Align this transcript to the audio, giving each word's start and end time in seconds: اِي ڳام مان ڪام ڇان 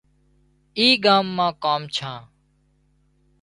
اِي 0.77 0.87
ڳام 1.03 1.25
مان 1.35 1.51
ڪام 1.63 1.81
ڇان 1.95 2.19